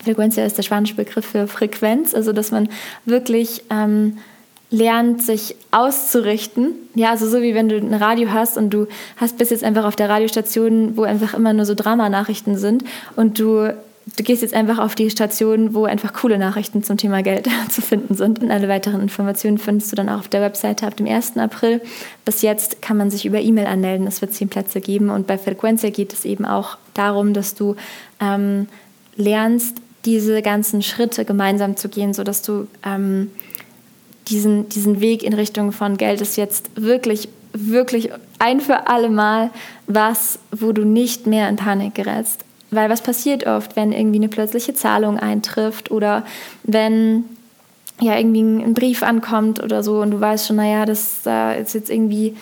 Frequencia 0.04 0.44
ist 0.44 0.58
der 0.58 0.64
spanische 0.64 0.96
Begriff 0.96 1.26
für 1.26 1.48
Frequenz, 1.48 2.14
also 2.14 2.34
dass 2.34 2.52
man 2.52 2.68
wirklich 3.06 3.64
ähm, 3.70 4.18
lernt, 4.74 5.22
sich 5.22 5.56
auszurichten. 5.70 6.74
Ja, 6.96 7.12
also 7.12 7.30
so 7.30 7.44
wie 7.44 7.54
wenn 7.54 7.70
du 7.70 7.78
ein 7.78 7.94
Radio 7.94 8.32
hast 8.32 8.58
und 8.58 8.72
du 8.72 8.88
hast 9.18 9.38
bis 9.38 9.52
jetzt 9.52 9.64
einfach 9.64 9.86
auf 9.86 9.96
der 9.96 10.10
Radiostation, 10.10 10.98
wo 10.98 11.04
einfach 11.04 11.36
immer 11.36 11.54
nur 11.54 11.66
so 11.66 11.76
Dramanachrichten 11.76 12.58
sind 12.58 12.84
und 13.16 13.38
du, 13.38 13.72
du 14.18 14.24
gehst 14.24 14.42
jetzt 14.42 14.56
einfach 14.56 14.80
auf 14.80 14.96
die 14.96 15.12
Station, 15.12 15.76
wo 15.76 15.86
einfach 15.86 16.14
coole 16.14 16.40
Nachrichten 16.40 16.82
zum 16.82 16.98
Thema 16.98 17.22
Geld 17.22 17.48
zu 17.70 17.84
finden 17.84 18.16
sind. 18.16 18.42
Und 18.42 18.50
alle 18.50 18.68
weiteren 18.68 19.00
Informationen 19.00 19.60
findest 19.60 19.92
du 19.92 19.96
dann 19.96 20.10
auch 20.10 20.20
auf 20.20 20.28
der 20.28 20.42
Webseite 20.42 20.88
ab 20.88 20.98
dem 20.98 21.06
1. 21.06 21.38
April. 21.38 21.80
Bis 22.26 22.42
jetzt 22.42 22.82
kann 22.82 22.98
man 22.98 23.12
sich 23.12 23.28
über 23.28 23.40
E-Mail 23.40 23.68
anmelden. 23.68 24.08
Es 24.08 24.22
wird 24.22 24.34
zehn 24.34 24.50
Plätze 24.50 24.82
geben. 24.82 25.12
Und 25.12 25.28
bei 25.28 25.38
Frequenza 25.38 25.92
geht 25.92 26.14
es 26.14 26.26
eben 26.26 26.46
auch 26.46 26.78
darum, 26.96 27.34
dass 27.34 27.54
du 27.54 27.76
ähm, 28.20 28.68
lernst, 29.16 29.78
diese 30.06 30.42
ganzen 30.42 30.82
Schritte 30.82 31.26
gemeinsam 31.26 31.78
zu 31.78 31.90
gehen, 31.90 32.14
sodass 32.14 32.42
du 32.42 32.68
ähm, 32.84 33.30
diesen, 34.28 34.70
diesen 34.70 35.00
Weg 35.02 35.24
in 35.24 35.34
Richtung 35.34 35.72
von 35.72 35.98
Geld 35.98 36.22
ist 36.22 36.38
jetzt 36.38 36.70
wirklich, 36.76 37.30
wirklich 37.54 38.10
ein 38.40 38.62
für 38.62 38.88
alle 38.88 39.10
Mal 39.10 39.52
was, 39.88 40.40
wo 40.52 40.72
du 40.72 40.86
nicht 40.86 41.28
mehr 41.28 41.50
in 41.50 41.56
Panik 41.56 41.96
gerätst. 41.96 42.46
Weil 42.72 42.90
was 42.90 43.02
passiert 43.02 43.46
oft, 43.46 43.76
wenn 43.76 43.92
irgendwie 43.92 44.18
eine 44.18 44.30
plötzliche 44.30 44.74
Zahlung 44.74 45.20
eintrifft 45.20 45.92
oder 45.92 46.26
wenn 46.64 47.26
ja 48.02 48.18
irgendwie 48.18 48.42
ein 48.42 48.74
Brief 48.74 49.04
ankommt 49.04 49.62
oder 49.62 49.84
so 49.84 50.02
und 50.02 50.12
du 50.12 50.20
weißt 50.20 50.48
schon, 50.48 50.56
naja, 50.56 50.86
das 50.86 51.22
ist 51.60 51.74
jetzt 51.74 51.90
irgendwie 51.90 52.36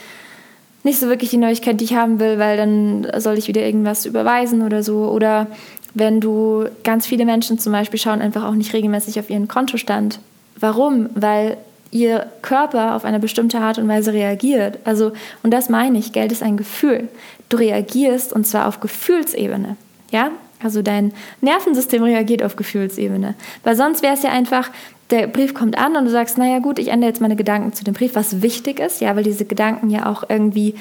nicht 0.84 1.00
so 1.00 1.08
wirklich 1.08 1.30
die 1.30 1.38
Neuigkeit, 1.38 1.80
die 1.80 1.86
ich 1.86 1.94
haben 1.94 2.20
will, 2.20 2.40
weil 2.40 2.58
dann 2.58 3.08
soll 3.18 3.38
ich 3.38 3.48
wieder 3.48 3.62
irgendwas 3.62 4.06
überweisen 4.06 4.62
oder 4.62 4.82
so. 4.84 5.10
Oder 5.10 5.48
wenn 5.94 6.20
du 6.20 6.66
ganz 6.84 7.06
viele 7.06 7.26
Menschen 7.26 7.60
zum 7.60 7.74
Beispiel 7.74 8.00
schauen 8.00 8.22
einfach 8.22 8.46
auch 8.46 8.56
nicht 8.56 8.74
regelmäßig 8.74 9.20
auf 9.20 9.30
ihren 9.30 9.48
Kontostand. 9.48 10.20
Warum? 10.60 11.10
Weil 11.14 11.58
ihr 11.92 12.28
Körper 12.42 12.96
auf 12.96 13.06
eine 13.06 13.20
bestimmte 13.20 13.60
Art 13.60 13.78
und 13.78 13.88
Weise 13.88 14.14
reagiert. 14.14 14.80
Also, 14.86 15.12
und 15.44 15.52
das 15.52 15.70
meine 15.70 16.00
ich, 16.00 16.14
Geld 16.14 16.32
ist 16.32 16.42
ein 16.42 16.58
Gefühl. 16.58 17.10
Du 17.50 17.58
reagierst 17.58 18.34
und 18.34 18.48
zwar 18.48 18.68
auf 18.68 18.80
Gefühlsebene. 18.80 19.76
Ja? 20.10 20.32
Also 20.64 20.82
dein 20.82 21.14
Nervensystem 21.42 22.04
reagiert 22.04 22.44
auf 22.44 22.56
Gefühlsebene. 22.56 23.36
Weil 23.64 23.76
sonst 23.76 24.04
wäre 24.04 24.14
es 24.14 24.24
ja 24.24 24.32
einfach, 24.32 24.70
der 25.10 25.28
Brief 25.28 25.54
kommt 25.54 25.78
an 25.78 25.96
und 25.96 26.06
du 26.06 26.12
sagst, 26.12 26.38
naja 26.38 26.60
gut, 26.60 26.80
ich 26.80 26.88
ändere 26.88 27.10
jetzt 27.10 27.22
meine 27.22 27.36
Gedanken 27.36 27.74
zu 27.74 27.84
dem 27.84 27.94
Brief, 27.94 28.16
was 28.16 28.42
wichtig 28.42 28.80
ist, 28.80 29.02
ja, 29.02 29.16
weil 29.16 29.24
diese 29.24 29.46
Gedanken 29.46 29.90
ja 29.90 30.06
auch 30.06 30.24
irgendwie 30.30 30.76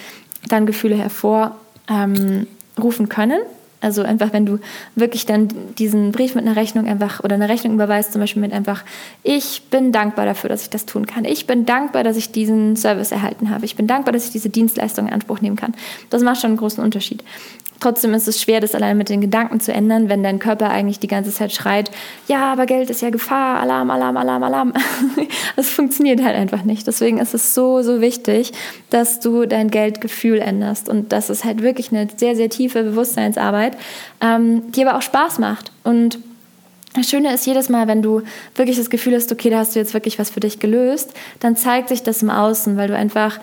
dann 0.48 0.66
Gefühle 0.66 0.96
hervorrufen 0.96 1.56
ähm, 1.88 3.08
können. 3.08 3.40
Also 3.80 4.02
einfach, 4.02 4.32
wenn 4.32 4.44
du 4.44 4.58
wirklich 4.94 5.24
dann 5.24 5.48
diesen 5.78 6.12
Brief 6.12 6.34
mit 6.34 6.46
einer 6.46 6.56
Rechnung 6.56 6.86
einfach 6.86 7.24
oder 7.24 7.34
eine 7.34 7.48
Rechnung 7.48 7.74
überweist, 7.74 8.12
zum 8.12 8.20
Beispiel 8.20 8.42
mit 8.42 8.52
einfach, 8.52 8.84
ich 9.22 9.62
bin 9.70 9.90
dankbar 9.90 10.26
dafür, 10.26 10.50
dass 10.50 10.62
ich 10.62 10.70
das 10.70 10.84
tun 10.84 11.06
kann. 11.06 11.24
Ich 11.24 11.46
bin 11.46 11.64
dankbar, 11.64 12.04
dass 12.04 12.16
ich 12.16 12.30
diesen 12.30 12.76
Service 12.76 13.10
erhalten 13.10 13.48
habe. 13.50 13.64
Ich 13.64 13.76
bin 13.76 13.86
dankbar, 13.86 14.12
dass 14.12 14.26
ich 14.26 14.32
diese 14.32 14.50
Dienstleistung 14.50 15.06
in 15.06 15.14
Anspruch 15.14 15.40
nehmen 15.40 15.56
kann. 15.56 15.74
Das 16.10 16.22
macht 16.22 16.40
schon 16.40 16.50
einen 16.50 16.58
großen 16.58 16.84
Unterschied. 16.84 17.24
Trotzdem 17.80 18.12
ist 18.12 18.28
es 18.28 18.40
schwer, 18.40 18.60
das 18.60 18.74
allein 18.74 18.98
mit 18.98 19.08
den 19.08 19.22
Gedanken 19.22 19.58
zu 19.58 19.72
ändern, 19.72 20.10
wenn 20.10 20.22
dein 20.22 20.38
Körper 20.38 20.68
eigentlich 20.68 20.98
die 20.98 21.06
ganze 21.06 21.32
Zeit 21.32 21.52
schreit, 21.52 21.90
ja, 22.28 22.52
aber 22.52 22.66
Geld 22.66 22.90
ist 22.90 23.00
ja 23.00 23.08
Gefahr, 23.08 23.60
Alarm, 23.60 23.90
Alarm, 23.90 24.16
Alarm, 24.16 24.42
Alarm. 24.42 24.72
Das 25.56 25.68
funktioniert 25.68 26.22
halt 26.22 26.36
einfach 26.36 26.62
nicht. 26.62 26.86
Deswegen 26.86 27.18
ist 27.18 27.34
es 27.34 27.54
so, 27.54 27.82
so 27.82 28.00
wichtig, 28.00 28.52
dass 28.88 29.20
du 29.20 29.46
dein 29.46 29.70
Geldgefühl 29.70 30.38
änderst. 30.38 30.88
Und 30.88 31.12
das 31.12 31.28
ist 31.28 31.44
halt 31.44 31.62
wirklich 31.62 31.92
eine 31.92 32.08
sehr, 32.16 32.34
sehr 32.34 32.48
tiefe 32.48 32.82
Bewusstseinsarbeit, 32.82 33.76
ähm, 34.20 34.72
die 34.72 34.86
aber 34.86 34.96
auch 34.96 35.02
Spaß 35.02 35.38
macht. 35.38 35.72
Und 35.84 36.18
das 36.94 37.08
Schöne 37.08 37.32
ist 37.32 37.46
jedes 37.46 37.68
Mal, 37.68 37.86
wenn 37.86 38.02
du 38.02 38.22
wirklich 38.56 38.76
das 38.76 38.90
Gefühl 38.90 39.14
hast, 39.14 39.30
okay, 39.30 39.50
da 39.50 39.58
hast 39.58 39.74
du 39.74 39.78
jetzt 39.78 39.94
wirklich 39.94 40.18
was 40.18 40.30
für 40.30 40.40
dich 40.40 40.58
gelöst, 40.58 41.12
dann 41.38 41.56
zeigt 41.56 41.88
sich 41.88 42.02
das 42.02 42.22
im 42.22 42.30
Außen, 42.30 42.76
weil 42.76 42.88
du 42.88 42.96
einfach 42.96 43.38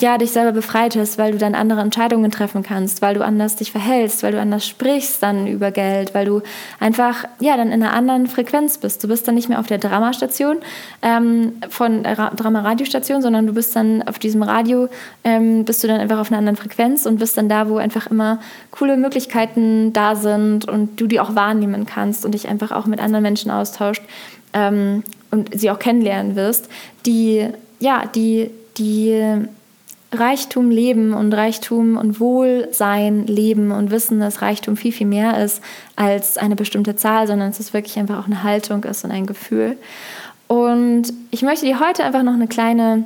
ja, 0.00 0.16
dich 0.16 0.30
selber 0.30 0.52
befreit 0.52 0.96
hast, 0.96 1.18
weil 1.18 1.32
du 1.32 1.38
dann 1.38 1.54
andere 1.54 1.80
Entscheidungen 1.80 2.30
treffen 2.30 2.62
kannst, 2.62 3.02
weil 3.02 3.14
du 3.14 3.22
anders 3.22 3.56
dich 3.56 3.72
verhältst, 3.72 4.22
weil 4.22 4.32
du 4.32 4.40
anders 4.40 4.66
sprichst 4.66 5.22
dann 5.22 5.46
über 5.46 5.70
Geld, 5.70 6.14
weil 6.14 6.24
du 6.24 6.40
einfach 6.80 7.24
ja 7.40 7.56
dann 7.56 7.68
in 7.68 7.82
einer 7.82 7.92
anderen 7.92 8.26
Frequenz 8.26 8.78
bist. 8.78 9.04
Du 9.04 9.08
bist 9.08 9.28
dann 9.28 9.34
nicht 9.34 9.50
mehr 9.50 9.60
auf 9.60 9.66
der 9.66 9.76
Dramastation 9.76 10.58
ähm, 11.02 11.52
von 11.68 12.04
Drama-Radiostation, 12.04 13.20
sondern 13.20 13.46
du 13.46 13.52
bist 13.52 13.76
dann 13.76 14.02
auf 14.02 14.18
diesem 14.18 14.42
Radio, 14.42 14.88
ähm, 15.24 15.64
bist 15.66 15.84
du 15.84 15.88
dann 15.88 16.00
einfach 16.00 16.18
auf 16.18 16.30
einer 16.30 16.38
anderen 16.38 16.56
Frequenz 16.56 17.04
und 17.04 17.18
bist 17.18 17.36
dann 17.36 17.50
da, 17.50 17.68
wo 17.68 17.76
einfach 17.76 18.06
immer 18.06 18.40
coole 18.70 18.96
Möglichkeiten 18.96 19.92
da 19.92 20.16
sind 20.16 20.66
und 20.66 20.98
du 20.98 21.06
die 21.06 21.20
auch 21.20 21.34
wahrnehmen 21.34 21.84
kannst 21.84 22.24
und 22.24 22.32
dich 22.32 22.48
einfach 22.48 22.72
auch 22.72 22.86
mit 22.86 23.00
anderen 23.00 23.22
Menschen 23.22 23.50
austauscht 23.50 24.02
ähm, 24.54 25.04
und 25.30 25.58
sie 25.58 25.70
auch 25.70 25.78
kennenlernen 25.78 26.34
wirst, 26.34 26.70
die 27.04 27.48
ja, 27.78 28.06
die 28.06 28.50
die 28.78 29.46
Reichtum 30.12 30.70
leben 30.70 31.12
und 31.12 31.32
Reichtum 31.32 31.96
und 31.96 32.20
Wohlsein 32.20 33.26
leben 33.26 33.72
und 33.72 33.90
wissen, 33.90 34.20
dass 34.20 34.40
Reichtum 34.40 34.76
viel, 34.76 34.92
viel 34.92 35.06
mehr 35.06 35.42
ist 35.42 35.60
als 35.96 36.38
eine 36.38 36.56
bestimmte 36.56 36.96
Zahl, 36.96 37.26
sondern 37.26 37.50
dass 37.50 37.60
es 37.60 37.72
wirklich 37.72 37.98
einfach 37.98 38.18
auch 38.20 38.26
eine 38.26 38.42
Haltung 38.42 38.84
ist 38.84 39.04
und 39.04 39.10
ein 39.10 39.26
Gefühl. 39.26 39.76
Und 40.46 41.12
ich 41.30 41.42
möchte 41.42 41.66
dir 41.66 41.80
heute 41.80 42.04
einfach 42.04 42.22
noch 42.22 42.34
eine 42.34 42.46
kleine 42.46 43.04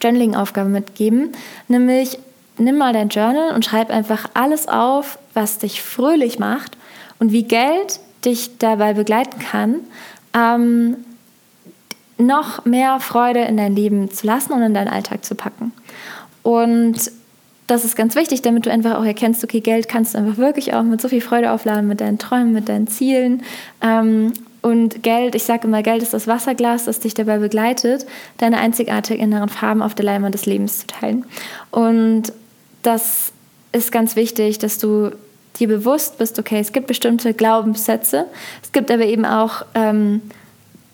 Journaling-Aufgabe 0.00 0.68
mitgeben, 0.68 1.32
nämlich 1.68 2.18
nimm 2.56 2.78
mal 2.78 2.92
dein 2.92 3.08
Journal 3.08 3.54
und 3.54 3.64
schreib 3.64 3.90
einfach 3.90 4.30
alles 4.34 4.68
auf, 4.68 5.18
was 5.34 5.58
dich 5.58 5.82
fröhlich 5.82 6.38
macht 6.38 6.76
und 7.18 7.32
wie 7.32 7.42
Geld 7.42 8.00
dich 8.24 8.58
dabei 8.58 8.94
begleiten 8.94 9.40
kann, 9.40 9.80
ähm, 10.34 10.96
noch 12.22 12.64
mehr 12.64 13.00
Freude 13.00 13.40
in 13.40 13.56
dein 13.56 13.74
Leben 13.74 14.10
zu 14.10 14.26
lassen 14.26 14.52
und 14.52 14.62
in 14.62 14.74
deinen 14.74 14.88
Alltag 14.88 15.24
zu 15.24 15.34
packen. 15.34 15.72
Und 16.42 17.10
das 17.66 17.84
ist 17.84 17.96
ganz 17.96 18.16
wichtig, 18.16 18.42
damit 18.42 18.66
du 18.66 18.70
einfach 18.70 18.96
auch 18.96 19.04
erkennst, 19.04 19.42
okay, 19.44 19.60
Geld 19.60 19.88
kannst 19.88 20.14
du 20.14 20.18
einfach 20.18 20.36
wirklich 20.36 20.74
auch 20.74 20.82
mit 20.82 21.00
so 21.00 21.08
viel 21.08 21.20
Freude 21.20 21.52
aufladen, 21.52 21.88
mit 21.88 22.00
deinen 22.00 22.18
Träumen, 22.18 22.52
mit 22.52 22.68
deinen 22.68 22.86
Zielen. 22.86 23.42
Ähm, 23.80 24.32
und 24.62 25.02
Geld, 25.02 25.34
ich 25.34 25.42
sage 25.42 25.66
immer, 25.66 25.82
Geld 25.82 26.02
ist 26.02 26.14
das 26.14 26.28
Wasserglas, 26.28 26.84
das 26.84 27.00
dich 27.00 27.14
dabei 27.14 27.38
begleitet, 27.38 28.06
deine 28.38 28.58
einzigartigen 28.58 29.22
inneren 29.22 29.48
Farben 29.48 29.82
auf 29.82 29.94
der 29.94 30.04
Leinwand 30.04 30.34
des 30.34 30.46
Lebens 30.46 30.78
zu 30.80 30.86
teilen. 30.86 31.24
Und 31.70 32.32
das 32.82 33.32
ist 33.72 33.90
ganz 33.90 34.16
wichtig, 34.16 34.58
dass 34.58 34.78
du 34.78 35.10
dir 35.58 35.68
bewusst 35.68 36.18
bist, 36.18 36.38
okay, 36.38 36.60
es 36.60 36.72
gibt 36.72 36.86
bestimmte 36.86 37.34
Glaubenssätze, 37.34 38.26
es 38.62 38.72
gibt 38.72 38.90
aber 38.90 39.04
eben 39.04 39.24
auch 39.24 39.64
ähm, 39.74 40.22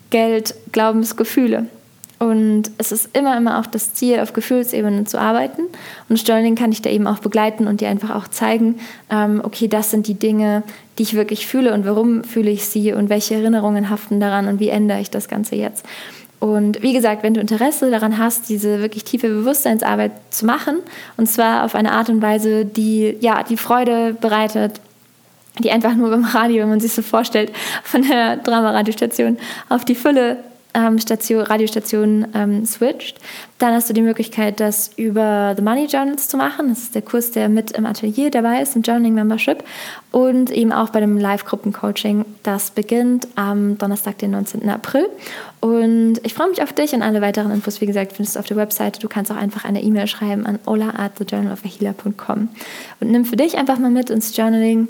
Geld, 0.09 0.55
Glaubensgefühle. 0.71 1.67
Und 2.19 2.63
es 2.77 2.91
ist 2.91 3.15
immer, 3.15 3.37
immer 3.37 3.59
auch 3.59 3.65
das 3.65 3.93
Ziel, 3.93 4.19
auf 4.19 4.33
Gefühlsebene 4.33 5.05
zu 5.05 5.19
arbeiten. 5.19 5.61
Und 6.09 6.27
Journaling 6.27 6.55
kann 6.55 6.73
ich 6.73 6.81
da 6.81 6.89
eben 6.89 7.07
auch 7.07 7.19
begleiten 7.19 7.65
und 7.65 7.79
dir 7.79 7.87
einfach 7.87 8.13
auch 8.13 8.27
zeigen, 8.27 8.75
ähm, 9.09 9.41
okay, 9.43 9.69
das 9.69 9.89
sind 9.89 10.05
die 10.05 10.15
Dinge, 10.15 10.63
die 10.97 11.03
ich 11.03 11.13
wirklich 11.13 11.47
fühle 11.47 11.73
und 11.73 11.85
warum 11.85 12.25
fühle 12.25 12.51
ich 12.51 12.65
sie 12.65 12.91
und 12.91 13.09
welche 13.09 13.35
Erinnerungen 13.35 13.89
haften 13.89 14.19
daran 14.19 14.49
und 14.49 14.59
wie 14.59 14.67
ändere 14.67 14.99
ich 14.99 15.09
das 15.09 15.29
Ganze 15.29 15.55
jetzt. 15.55 15.85
Und 16.39 16.81
wie 16.81 16.93
gesagt, 16.93 17.23
wenn 17.23 17.33
du 17.33 17.41
Interesse 17.41 17.89
daran 17.89 18.17
hast, 18.17 18.49
diese 18.49 18.81
wirklich 18.81 19.05
tiefe 19.05 19.29
Bewusstseinsarbeit 19.29 20.11
zu 20.29 20.45
machen, 20.45 20.77
und 21.15 21.27
zwar 21.27 21.63
auf 21.63 21.75
eine 21.75 21.91
Art 21.93 22.09
und 22.09 22.21
Weise, 22.21 22.65
die 22.65 23.15
ja 23.21 23.43
die 23.43 23.57
Freude 23.57 24.13
bereitet, 24.19 24.81
die 25.59 25.71
einfach 25.71 25.95
nur 25.95 26.09
beim 26.09 26.25
Radio, 26.25 26.61
wenn 26.61 26.69
man 26.69 26.79
sich 26.79 26.93
so 26.93 27.01
vorstellt, 27.01 27.51
von 27.83 28.01
der 28.03 28.37
Dramaradiostation 28.37 29.37
auf 29.69 29.85
die 29.85 29.95
Fülle 29.95 30.37
ähm, 30.73 30.99
Station, 30.99 31.41
Radiostation 31.41 32.27
ähm, 32.33 32.65
switcht. 32.65 33.17
Dann 33.57 33.73
hast 33.73 33.89
du 33.89 33.93
die 33.93 34.01
Möglichkeit, 34.01 34.59
das 34.59 34.91
über 34.95 35.53
The 35.55 35.63
Money 35.63 35.87
Journals 35.87 36.27
zu 36.27 36.37
machen. 36.37 36.69
Das 36.69 36.79
ist 36.79 36.95
der 36.95 37.01
Kurs, 37.01 37.31
der 37.31 37.49
mit 37.49 37.71
im 37.71 37.85
Atelier 37.85 38.29
dabei 38.29 38.61
ist, 38.61 38.75
im 38.75 38.83
Journaling 38.83 39.15
Membership. 39.15 39.63
Und 40.11 40.51
eben 40.51 40.71
auch 40.71 40.89
bei 40.89 40.99
dem 40.99 41.17
Live-Gruppen-Coaching. 41.17 42.23
Das 42.43 42.71
beginnt 42.71 43.27
am 43.35 43.77
Donnerstag, 43.77 44.19
den 44.19 44.31
19. 44.31 44.69
April. 44.69 45.07
Und 45.59 46.19
ich 46.23 46.33
freue 46.33 46.49
mich 46.49 46.61
auf 46.61 46.71
dich 46.71 46.93
und 46.93 47.01
alle 47.01 47.21
weiteren 47.21 47.51
Infos, 47.51 47.81
wie 47.81 47.85
gesagt, 47.85 48.13
findest 48.13 48.35
du 48.35 48.39
auf 48.39 48.45
der 48.45 48.57
Webseite. 48.57 48.99
Du 48.99 49.09
kannst 49.09 49.31
auch 49.31 49.37
einfach 49.37 49.65
eine 49.65 49.81
E-Mail 49.81 50.07
schreiben 50.07 50.45
an 50.45 50.59
ola 50.65 50.93
at 50.97 51.15
thejournalofahila.com. 51.15 52.49
Und 53.01 53.11
nimm 53.11 53.25
für 53.25 53.35
dich 53.35 53.57
einfach 53.57 53.79
mal 53.79 53.91
mit 53.91 54.09
ins 54.09 54.35
Journaling 54.37 54.87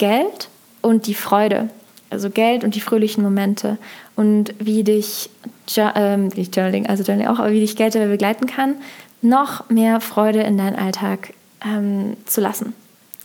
Geld 0.00 0.48
und 0.82 1.06
die 1.06 1.14
Freude 1.14 1.68
also 2.10 2.28
Geld 2.28 2.64
und 2.64 2.74
die 2.74 2.80
fröhlichen 2.80 3.22
Momente 3.22 3.78
und 4.16 4.52
wie 4.58 4.84
dich, 4.84 5.30
ähm, 5.76 6.28
nicht 6.28 6.56
Journaling, 6.56 6.86
also 6.86 7.04
Journaling 7.04 7.28
auch, 7.28 7.38
aber 7.38 7.52
wie 7.52 7.60
dich 7.60 7.76
Geld 7.76 7.94
dabei 7.94 8.08
begleiten 8.08 8.46
kann, 8.46 8.74
noch 9.22 9.70
mehr 9.70 10.00
Freude 10.00 10.40
in 10.40 10.58
deinen 10.58 10.76
Alltag 10.76 11.32
ähm, 11.64 12.16
zu 12.26 12.40
lassen. 12.40 12.74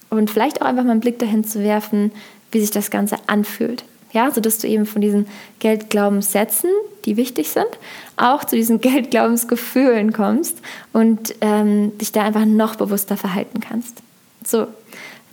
Und 0.09 0.29
vielleicht 0.29 0.61
auch 0.61 0.67
einfach 0.67 0.83
mal 0.83 0.91
einen 0.91 0.99
Blick 0.99 1.19
dahin 1.19 1.43
zu 1.43 1.63
werfen, 1.63 2.11
wie 2.51 2.61
sich 2.61 2.71
das 2.71 2.91
Ganze 2.91 3.17
anfühlt. 3.27 3.83
Ja, 4.13 4.31
sodass 4.31 4.59
du 4.59 4.67
eben 4.67 4.85
von 4.85 5.01
diesen 5.01 5.27
Geldglaubenssätzen, 5.59 6.69
die 7.03 7.17
wichtig 7.17 7.49
sind, 7.49 7.67
auch 8.15 8.45
zu 8.45 8.55
diesen 8.55 8.79
Geldglaubensgefühlen 8.81 10.13
kommst 10.13 10.59
und 10.93 11.35
ähm, 11.41 11.97
dich 11.97 12.11
da 12.11 12.23
einfach 12.23 12.45
noch 12.45 12.75
bewusster 12.75 13.17
verhalten 13.17 13.59
kannst. 13.59 14.01
So, 14.45 14.67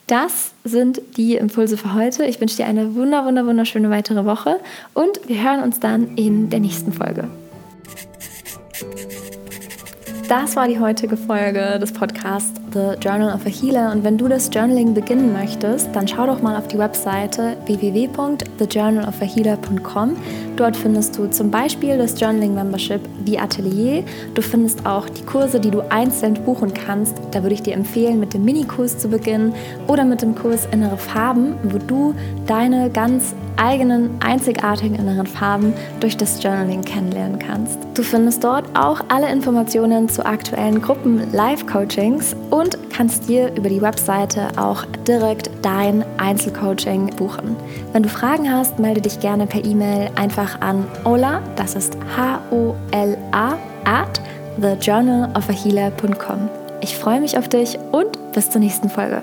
das 0.07 0.53
sind 0.65 1.01
die 1.17 1.37
Impulse 1.37 1.77
für 1.77 1.95
heute. 1.95 2.25
Ich 2.25 2.41
wünsche 2.41 2.57
dir 2.57 2.67
eine 2.67 2.95
wunder, 2.95 3.25
wunder, 3.25 3.47
wunderschöne 3.47 3.91
weitere 3.91 4.25
Woche 4.25 4.59
und 4.95 5.21
wir 5.27 5.43
hören 5.43 5.63
uns 5.63 5.81
dann 5.81 6.17
in 6.17 6.51
der 6.51 6.61
nächsten 6.61 6.93
Folge. 6.93 7.29
Das 10.29 10.57
war 10.57 10.67
die 10.67 10.79
heutige 10.79 11.17
Folge 11.17 11.79
des 11.79 11.93
Podcasts 11.93 12.55
The 12.73 12.95
Journal 13.01 13.35
of 13.35 13.45
a 13.45 13.51
Healer. 13.51 13.93
Und 13.93 14.03
wenn 14.03 14.17
du 14.17 14.29
das 14.29 14.49
Journaling 14.53 14.95
beginnen 14.95 15.35
möchtest, 15.35 15.95
dann 15.95 16.09
schau 16.09 16.27
doch 16.27 16.41
mal 16.41 16.57
auf 16.57 16.69
die 16.69 16.79
Webseite 16.79 17.59
www.thejournalofahealer.com. 17.67 20.17
Dort 20.63 20.77
findest 20.77 21.19
du 21.19 21.27
zum 21.29 21.51
Beispiel 21.51 21.99
das 21.99 22.21
Journaling 22.21 22.55
Membership 22.55 23.01
wie 23.25 23.37
Atelier. 23.37 24.05
Du 24.35 24.43
findest 24.43 24.87
auch 24.87 25.09
die 25.09 25.25
Kurse, 25.25 25.59
die 25.59 25.73
du 25.73 25.81
einzeln 25.91 26.35
buchen 26.35 26.73
kannst. 26.73 27.17
Da 27.33 27.43
würde 27.43 27.57
ich 27.57 27.65
dir 27.65 27.75
empfehlen, 27.75 28.21
mit 28.21 28.33
dem 28.33 28.45
Minikurs 28.45 28.97
zu 28.97 29.09
beginnen 29.09 29.53
oder 29.89 30.05
mit 30.05 30.23
dem 30.23 30.37
Kurs 30.37 30.69
Innere 30.71 30.99
Farben, 30.99 31.57
wo 31.65 31.79
du 31.79 32.15
deine 32.47 32.91
ganz 32.91 33.35
eigenen, 33.57 34.11
einzigartigen 34.21 34.97
inneren 34.97 35.27
Farben 35.27 35.73
durch 36.01 36.17
das 36.17 36.43
Journaling 36.43 36.83
kennenlernen 36.83 37.39
kannst. 37.39 37.79
Du 37.95 38.03
findest 38.03 38.45
dort 38.45 38.65
auch 38.77 39.01
alle 39.09 39.31
Informationen 39.31 40.09
zu 40.09 40.25
aktuellen 40.25 40.81
Gruppen-Live-Coachings 40.81 42.35
und 42.51 42.79
kannst 42.91 43.29
dir 43.29 43.55
über 43.55 43.69
die 43.69 43.83
Webseite 43.83 44.49
auch 44.57 44.85
direkt 45.07 45.51
dein 45.63 46.05
Einzelcoaching 46.19 47.15
buchen. 47.17 47.57
Wenn 47.93 48.03
du 48.03 48.09
Fragen 48.09 48.53
hast, 48.53 48.79
melde 48.79 49.01
dich 49.01 49.21
gerne 49.21 49.47
per 49.47 49.65
E-Mail 49.65 50.11
einfach 50.17 50.61
an 50.61 50.87
Ola, 51.05 51.41
das 51.57 51.75
ist 51.75 51.97
H-O-L-A, 52.17 53.59
at 53.85 54.21
thejournalofahealer.com. 54.61 56.49
Ich 56.81 56.97
freue 56.97 57.21
mich 57.21 57.39
auf 57.39 57.49
dich 57.49 57.79
und 57.93 58.33
bis 58.33 58.51
zur 58.51 58.61
nächsten 58.61 58.89
Folge. 58.89 59.23